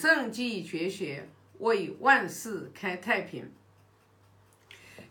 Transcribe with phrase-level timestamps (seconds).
[0.00, 1.28] 正气绝学，
[1.58, 3.52] 为万世开太平。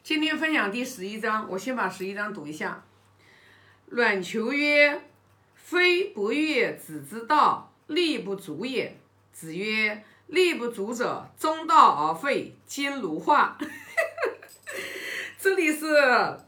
[0.01, 2.83] 今天分享第十一章，我先把十一章读一下。
[3.85, 4.99] 阮求曰
[5.53, 8.97] ：“非不悦子之道，力不足也。”
[9.31, 13.59] 子曰：“力不足者，中道而废，今如化。
[15.37, 15.85] ”这里是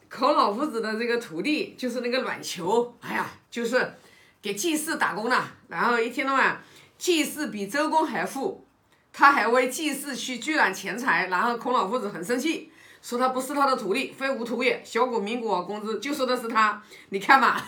[0.09, 2.97] 孔老夫子的这个徒弟，就是那个阮求。
[3.01, 3.93] 哎呀，就是
[4.41, 6.59] 给祭祀打工的，然后一天到晚。
[7.01, 8.63] 祭祀比周公还富，
[9.11, 14.79] 他还为祭祀去聚揽钱财，然后孔老夫子很生气，说他不是他的徒弟，非吾徒也。
[14.85, 17.59] 小股民国工资就说的是他，你看嘛，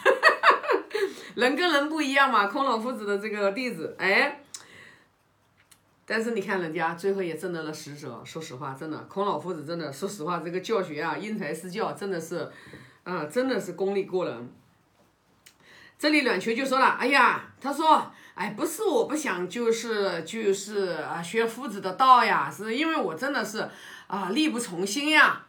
[1.34, 2.46] 人跟人不一样嘛。
[2.46, 4.44] 孔老夫子的这个弟子，哎，
[6.06, 8.22] 但是你看人家最后也挣得了实则。
[8.24, 12.52] 说实话，真的，孔老夫子真的，说实话，这个教学啊，因材施教，真的是，
[13.04, 14.52] 啊，真的是功力过人。
[15.98, 18.12] 这里阮求就说了，哎呀，他说。
[18.36, 23.70] 哎，不是我不想，就是就是啊，学夫子的道呀，是因为我真的是
[24.08, 25.44] 啊，力不从心呀。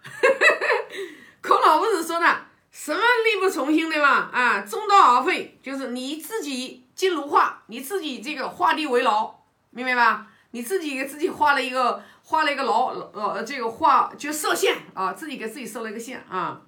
[1.40, 2.26] 孔老夫子说的
[2.70, 4.28] 什么力不从心对吧？
[4.32, 9.34] 啊，中道而废，就是你自己进如画，你自己这个画地为牢，
[9.70, 10.26] 明白吧？
[10.50, 16.60] 你自己给自己画了一个画了一个牢，呃，这个画就设限啊，自己给自己设了一个线啊。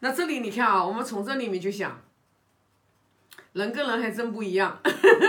[0.00, 1.98] 那这里你看啊，我们从这里面就想。
[3.56, 4.78] 人跟人还真不一样，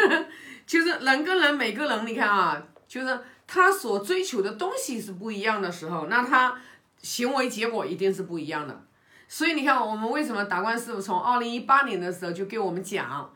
[0.68, 6.60] 就是人跟人每个人，你看啊，就是他所追求的东西是不一样的时候，那他
[7.02, 8.84] 行为结果一定是不一样的。
[9.30, 13.34] 所以你看，我们为什么达观师傅从二零一八年的时候就给我们讲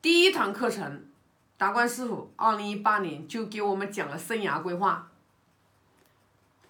[0.00, 1.04] 第一堂课程，
[1.56, 5.10] 达观师傅二零一八年就给我们讲了生涯规划。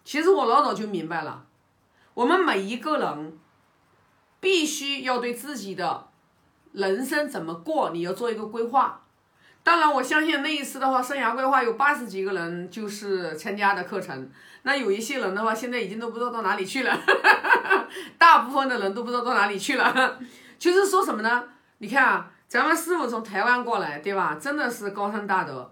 [0.04, 1.44] 其实我老早就明白了，
[2.14, 3.38] 我们每一个人
[4.41, 6.06] 必须要对自己的。
[6.72, 7.90] 人生怎么过？
[7.90, 9.00] 你要做一个规划。
[9.62, 14.30] 当然，我相信那一次的话，生涯规划有八十几个人就是参加的课程。
[14.62, 16.98] 那有一些人的话，现在已经都不知道到哪里去了。
[18.16, 20.19] 大部分的人都不知道到哪里去了。
[20.59, 21.44] 就是说什么呢？
[21.78, 24.38] 你看啊，咱们师傅从台湾过来，对吧？
[24.41, 25.70] 真的是高深大德，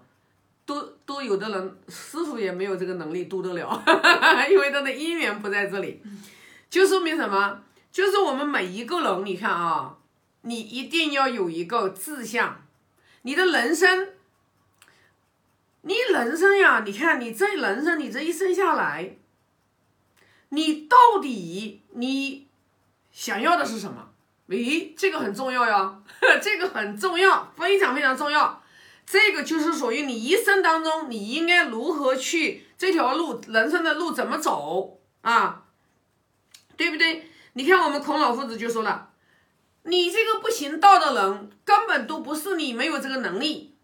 [0.65, 3.83] 都都有的人师傅也没有这个能力渡得了，
[4.51, 6.01] 因为他的因缘不在这里。
[6.69, 7.59] 就说明什么？
[7.91, 9.95] 就是我们每一个人，你看啊。
[10.41, 12.65] 你一定要有一个志向，
[13.23, 14.13] 你的人生，
[15.81, 19.17] 你人生呀，你看你这人生，你这一生下来，
[20.49, 22.47] 你到底你
[23.11, 24.09] 想要的是什么？
[24.47, 26.01] 诶，这个很重要呀，
[26.41, 28.63] 这个很重要，非常非常重要。
[29.05, 35.65] 这个就是属于你一生当中，你应该如何去这条路，人生的路怎么走啊？
[36.77, 37.29] 对不对？
[37.53, 39.09] 你看我们孔老夫子就说了。
[39.89, 43.75] 你这个不行道的人，根本都不是你没有这个能力，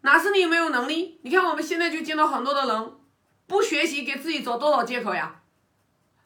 [0.00, 1.20] 哪是你没有能力？
[1.22, 2.92] 你看我们现在就见到很多的人，
[3.46, 5.42] 不学习给自己找多少借口呀？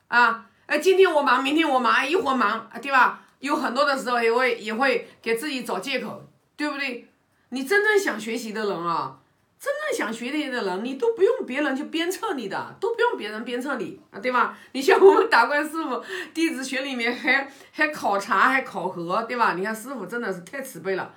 [0.08, 3.26] 啊，哎，今天我忙，明天我忙，一会儿忙，对吧？
[3.40, 6.24] 有很多的时候也会也会给自己找借口，
[6.56, 7.06] 对不对？
[7.50, 9.20] 你真正想学习的人啊。
[9.58, 14.58] 真正想学习的人，你都不用别人去鞭策你的，都不用别人鞭策你啊，对吧？
[14.72, 16.04] 你像我们打怪师傅
[16.34, 19.54] 弟子群里面还还考察还考核，对吧？
[19.54, 21.14] 你看师傅真的是太慈悲了。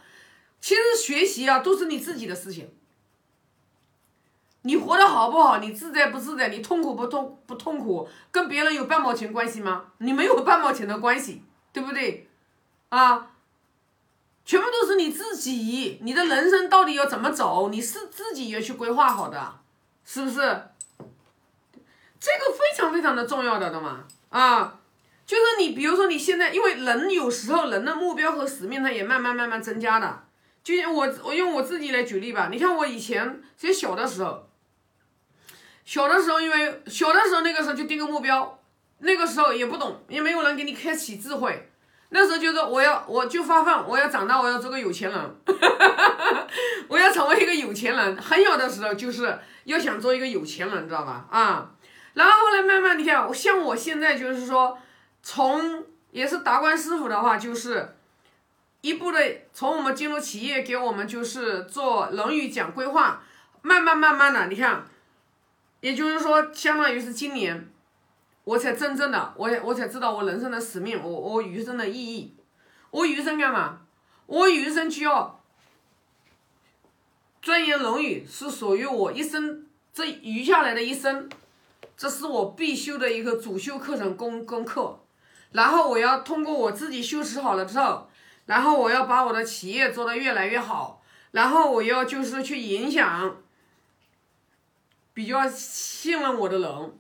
[0.62, 2.70] 其实学习啊都是你自己的事情，
[4.62, 9.92] 你活得好不好，你自在不自在，你痛苦不痛不痛苦，跟别人有半毛钱关系吗？
[9.97, 11.44] 你没有半毛钱的关系，
[11.74, 12.30] 对不对？
[12.90, 13.31] 啊？
[14.47, 17.68] 全部都是你自己，你的人生到底要怎么走？
[17.68, 19.59] 你是自己要去规划好的，
[20.06, 20.35] 是不是？
[22.18, 24.06] 这个非常非常的重要的，懂吗？
[24.30, 24.80] 啊，
[25.25, 30.24] 就是你，比如说你现在，因为人有时候人的目标和使命，它也慢慢慢慢增加的。
[30.64, 32.47] 就像我，我用我自己来举例吧。
[32.50, 34.47] 你看我以前其实小的时候，
[35.84, 38.58] 小的时候因为小的时候那个时候就定个目标，
[39.00, 41.69] 那个时候也不懂，也没有人给你开启智慧。
[42.09, 45.35] 那时候就是我要，我就发奋，我要长大，我要做个有钱人，
[46.88, 48.16] 我要成为一个有钱人。
[48.16, 51.26] 很小的时候就是要想做一个有钱人，知道吧？
[51.29, 51.70] 啊，
[52.14, 54.79] 然后后来慢慢你看，像我现在就是说，
[55.22, 57.97] 从也是达观师傅的话，就是
[58.79, 59.20] 一步的
[59.52, 63.22] 从我们进入企业，给我们就是做人语讲规划，
[63.61, 64.85] 慢慢慢慢的，你看，
[65.82, 67.70] 也就是说，相当于是今年。
[68.47, 72.34] 我才真正的，我我才知道我人生的使命，我我余生的意义，
[72.91, 73.82] 我余生干嘛？
[74.26, 75.44] 我余生就要
[77.41, 81.28] 钻研《论语》，是属于我一生这余下来的一生，
[81.97, 84.97] 这是我必修的一个主修课程功功课。
[85.52, 88.09] 然后我要通过我自己修持好了之后，
[88.46, 91.03] 然后我要把我的企业做得越来越好。
[91.32, 93.35] 然后我要就是去影响
[95.14, 96.97] 比较信任我的人。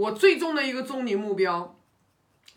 [0.00, 1.76] 我最终的一个终极目标，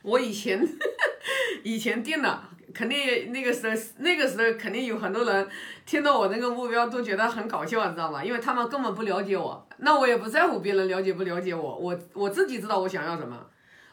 [0.02, 0.66] 我以前
[1.62, 5.50] 以前定了，肯定那个时候那个时候肯定有很多人
[5.86, 8.24] 听到我那个目标都觉得很搞笑，你知道吗？
[8.24, 13.38] 因为他们根本不了解我，那我也不在乎别人了解不了解我，我我自己知道我想要什么，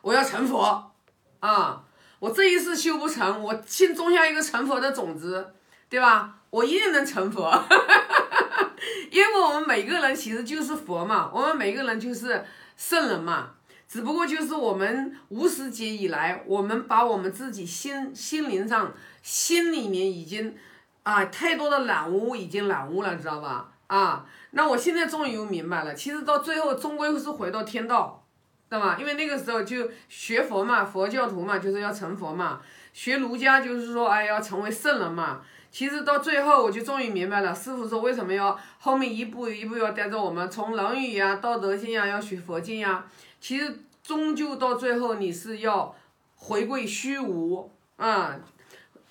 [0.02, 0.92] 我要成佛
[1.40, 1.82] 啊！
[2.20, 5.54] 我这一世修不成，我先种下一个成佛的种子，
[5.88, 6.36] 对吧？
[6.50, 7.50] 我一定能成佛，
[9.10, 12.44] 因为我们每个人其实就是佛嘛，我们每个人就是
[12.80, 13.50] 圣人嘛，
[13.86, 20.56] 只不过就是我们无始劫以来，我们把我们自己心心灵上、心里面已经
[21.02, 23.72] 啊太多的染污，已经染污了，知道吧？
[23.88, 28.24] 啊，那我现在终于明白了，其实到最后终归是回到天道。
[28.70, 28.96] 知道吗？
[28.98, 32.60] 因为那个时候就学佛嘛，佛教徒嘛，就是要成佛嘛。
[32.92, 35.42] 学儒家就是说，哎，要成为圣人嘛。
[35.72, 43.06] 其实到最后，我就终于明白了，师傅说为什么要后面一步一步要带着我们从《论语》呀、《道德经》呀，要学佛经呀。
[43.40, 45.94] 其实终究到最后，你是要
[46.36, 48.40] 回归虚无啊。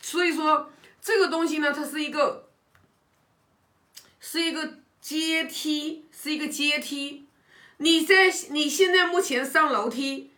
[0.01, 0.69] 所以说
[1.01, 2.49] 这个东西呢，它是一个，
[4.19, 7.25] 是一个阶梯，是一个阶梯。
[7.77, 10.31] 你在你现在目前上楼梯，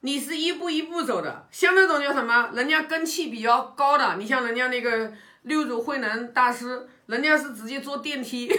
[0.00, 5.12] 你是一步一步走的，像那种叫什么，人家根气比较高的，你像人家那个
[5.44, 8.50] 六祖慧能大师，人家是直接坐电梯，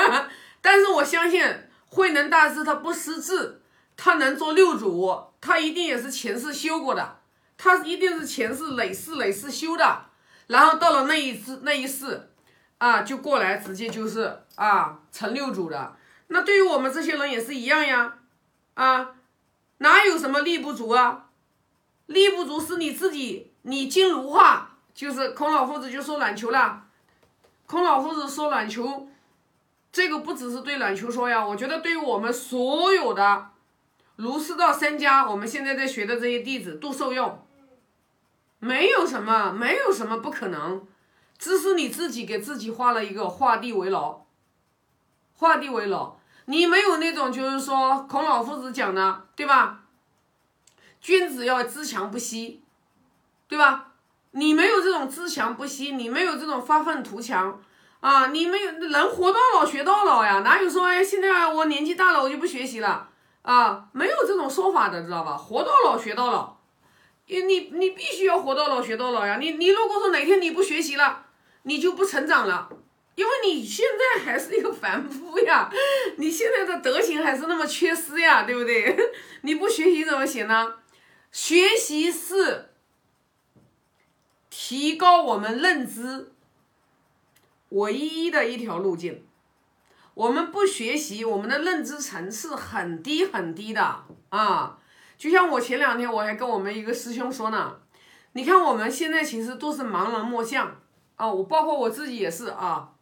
[0.62, 1.42] 但是我相信
[1.86, 3.62] 慧能大师他不识字，
[3.96, 7.18] 他能做六祖，他一定也是前世修过的，
[7.56, 10.06] 他一定是前世累世累世修的，
[10.46, 12.28] 然后到了那一世那一世，
[12.78, 15.96] 啊，就过来直接就是啊成六祖的。
[16.28, 18.18] 那对于我们这些人也是一样呀，
[18.74, 19.14] 啊，
[19.78, 21.30] 哪有什么力不足啊？
[22.06, 26.84] 力不足是你自己，你精如化，就是孔老夫子就说软球了。
[27.66, 29.06] 孔老夫子说软球，
[29.92, 33.50] 这个不只是对软球说呀，我觉得对于我们所有的
[34.16, 37.46] 儒释道三家，我们现在在学的这些弟子都受用，
[38.58, 40.86] 没有什么，没有什么不可能，
[41.36, 44.24] 只是你自己给自己画了一个画地为牢。
[45.34, 46.16] 画地为牢，
[46.46, 49.82] 你没有那种就是说孔老夫子讲的，对吧？
[51.02, 52.62] 君子要自强不息，
[53.46, 53.92] 对吧？
[54.36, 57.60] 你没有这种自强不息，你没有这种发愤图强
[58.00, 58.26] 啊！
[58.28, 63.08] 你没有人活到老学到老呀，哪有说哎现在我年纪大了我就不学习了
[63.42, 63.86] 啊？
[63.92, 65.36] 没有这种说法的，知道吧？
[65.36, 66.58] 活到老学到老，
[67.26, 69.38] 你你你必须要活到老学到老呀！
[69.40, 71.24] 你你如果说哪天你不学习了，
[71.62, 72.68] 你就不成长了。
[73.14, 75.70] 因为你现在还是一个凡夫呀，
[76.18, 78.94] 你现在的德行还是那么缺失呀，对不对？
[79.40, 80.74] 你不学习怎么行呢？
[81.32, 82.65] 学习是
[84.58, 86.32] 提高我们认知
[87.68, 89.22] 唯一的一条路径。
[90.14, 94.78] 我们不学习，我们的认知层次很低很低的啊。
[95.18, 97.76] 就像我前两天我还跟我们一个师兄说呢，
[98.32, 100.80] 你看我们现在其实都是盲人摸象
[101.16, 102.94] 啊，我包括我自己也是啊。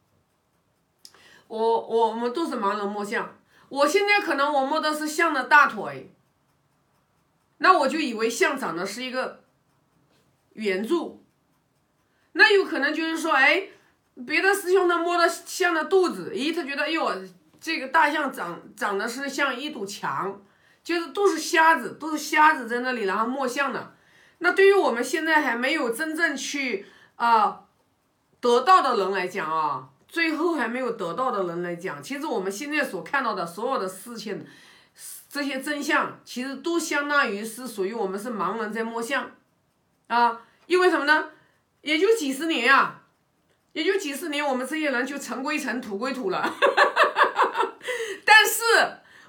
[1.47, 3.33] 我我们都是盲人摸象，
[3.69, 6.12] 我现在可能我摸的是象的大腿，
[7.59, 9.45] 那我就以为象长的是一个
[10.55, 11.24] 圆柱，
[12.35, 13.67] 那有可能就是说，哎，
[14.25, 17.11] 别的师兄他摸到象的肚子，咦，他觉得，哎呦，
[17.61, 20.41] 这个大象长长得是像一堵墙，
[20.85, 23.95] 就是都是瞎子，都是瞎子在那里然后摸象的。
[24.38, 26.87] 那对于我们现在还没有真正去
[27.17, 27.62] 啊
[28.41, 29.88] 得到的人来讲啊。
[30.07, 34.47] 最后还没有得到的人来讲，其实我们现在所看到的所有的事情，
[35.29, 39.29] 这些真相，其实都相当于是属于我们是盲人在摸象，
[40.07, 41.31] 啊，因为什么呢？
[41.85, 43.03] 也就几十年呀，
[43.73, 46.43] 也就几十年，我们这些人就尘归尘，土归土了。
[48.25, 48.62] 但是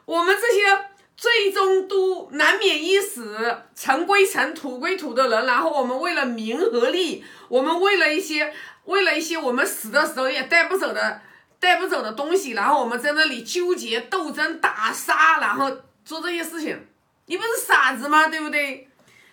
[0.06, 0.86] 我们这些
[1.16, 8.52] 最终都难免一死，尘归尘，土归土的人，然后我们为了名和利，我们为了一些。
[8.86, 11.20] 为了一些我们死的时候也带不走的、
[11.60, 16.88] 带不走的东西，然后我们在那里纠结、斗争、打杀，然后做这些事情，
[17.26, 18.28] 你不是傻子吗？
[18.30, 18.88] 对不对？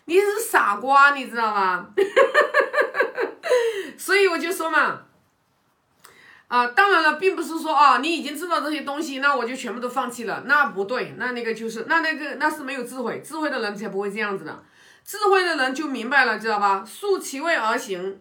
[0.07, 1.87] 你是傻瓜，你知道吗？
[4.03, 5.03] 所以我就说嘛，
[6.49, 14.61] 啊，当然了，并不是说啊，你已经知道这些东西，那我就全部都放弃了，那不对，那那个就是那那个那是没有智慧，智慧的人才不会这样子的，
[15.05, 16.85] 智慧的人就明白了，知道吧？
[16.85, 18.21] 树其位而行。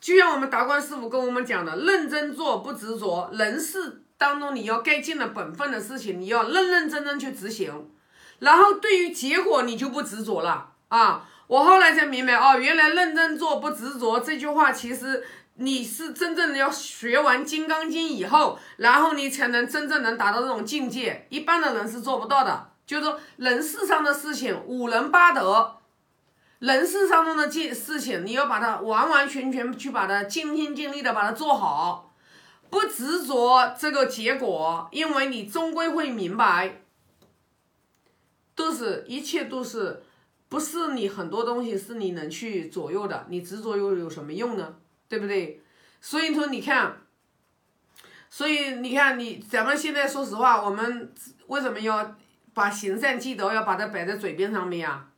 [0.00, 3.28] 就像我们达观师傅跟我们讲的，认真做不执着。
[3.32, 7.90] 人事当中你要该尽的本分的事情，你要认认真真去执行。
[8.38, 11.28] 然后对于结果你就不执着了啊！
[11.46, 15.24] 我后来才明白哦，原来认真做不执着这句话其实
[15.54, 22.70] 你是真正的要学完《金刚经》以后，然后你才能真正能达到这种境界，一般的人是做不到的。
[22.86, 25.78] 就是说人世上的事情，五伦八德，
[26.58, 32.12] 人世上中的件事情，你要把它完完全全去把它尽心尽力的把它做好，
[32.70, 36.82] 不执着这个结果，因为你终归会明白，
[38.54, 40.04] 都是一切都是
[40.48, 44.76] 不是你很多东西是你能去左右的，你执着又有什么用呢？
[45.08, 45.62] 对不对？
[46.00, 47.02] 所以说你看，
[48.30, 51.12] 所以你看你咱们现在说实话，我们
[51.46, 52.16] 为什么要？
[52.56, 55.10] 把行善积德要把它摆在嘴边上面呀，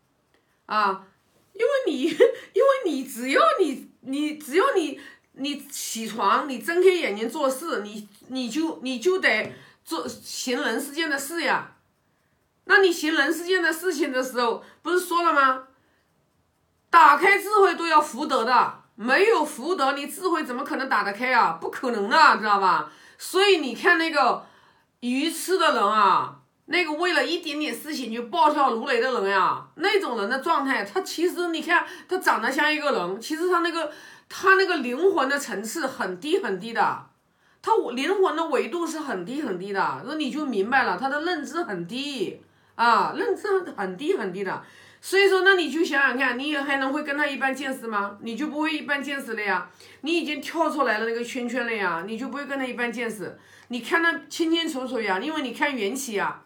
[0.66, 1.06] 啊，
[1.52, 2.02] 因为你，
[2.52, 4.98] 因为你只要你，你只要你，
[5.34, 9.52] 你起床，你睁开眼睛做事，你你就你就得
[9.84, 11.76] 做行人世间的事呀。
[12.68, 15.64] 那你行人世间的事情的时候，不是说了吗？
[16.88, 21.58] 打开智慧都要福德的，没有福德，你智慧怎么可能打得开啊？
[21.60, 22.92] 不可能的，知道吧？
[23.18, 24.46] 所以你看那个
[25.00, 26.36] 愚痴的人啊。
[26.70, 33.90] 那个为了一点点事情就暴跳如雷的人呀，那种人的状态，他其实你看他长得像一个人，其实他那个
[34.28, 37.06] 他那个灵魂的层次很低很低的，
[37.62, 42.42] 他灵魂的维度是很低很低的，那你就明白了，他的认知很低
[42.78, 43.42] 啊，认知
[43.76, 44.62] 很低很低的，
[45.00, 48.16] 所以说那你就想想看，你还能会跟他一般见识吗？
[48.22, 49.68] 你就不会一般见识了呀，
[50.02, 56.42] 你已经跳出来了那个圈圈了呀，你就不会跟他一般见识，你看得清清楚楚呀，因为你看缘起呀。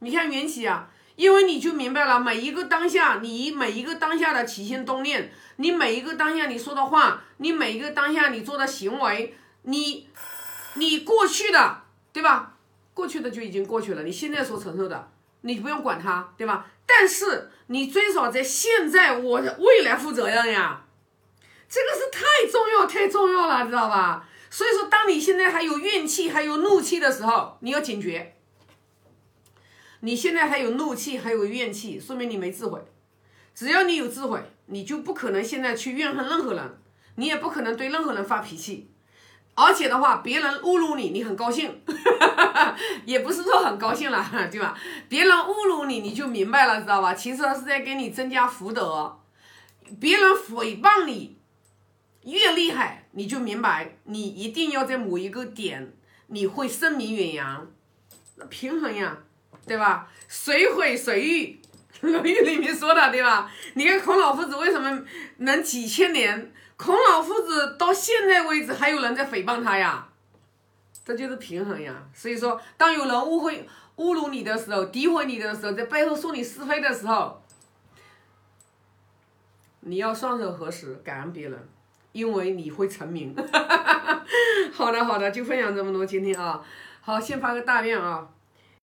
[0.00, 10.08] 你看缘起啊，因为你就明白了，每一个当下，你每一个当下的起心动念，你每一个当下你说的话，你每一个当下你做的行为，你，
[10.74, 12.54] 你过去的，对吧？
[12.94, 15.10] 过去的就已经过去了，你现在所承受的，
[15.42, 16.66] 你不用管他，对吧？
[16.86, 20.84] 但是你最少在现在，我的未来负责任呀，
[21.68, 24.28] 这个是太重要，太重要了，知道吧？
[24.50, 28.34] 所以说，当你现在还有怨气，还有怒气的时候，你要警觉。
[30.00, 32.80] 你现在还有怒气，还有怨气，说明你没智慧。
[33.54, 36.78] 只要你有智慧，你就不可能现在去怨恨任何人，
[37.16, 38.90] 你也不可能对任何人发脾气。
[39.54, 41.82] 而且的话，别人侮辱你，你很高兴，
[43.04, 44.78] 也不是说很高兴了，对吧？
[45.08, 47.14] 别人侮辱你，你就明白了，知道吧？
[47.14, 49.18] 其实他是在给你增加福德。
[50.00, 51.38] 别人诽谤你，
[52.22, 55.92] 越厉害，你就明白，你一定要在某一个点，
[56.28, 57.66] 你会声名远扬，
[58.48, 59.18] 平衡呀。
[59.66, 60.08] 对吧？
[60.28, 61.60] 谁毁谁誉，
[62.06, 63.50] 《论语》里面说的，对吧？
[63.74, 65.02] 你看孔老夫子为什么
[65.38, 66.50] 能几千年？
[66.78, 70.08] 孔老夫子到现在为止还有人在诽谤他呀，
[71.08, 72.06] 这就是平衡呀。
[72.12, 77.42] 所以说，当有人误会、侮辱你的时候，诋毁你的时候，在背后说你是非的时候，
[79.80, 81.68] 你要双手合十，感恩别人，
[82.12, 83.34] 因为你会成名。
[84.72, 86.62] 好的，好的，就分享这么多，今天啊，
[87.00, 88.28] 好，先发个大愿啊。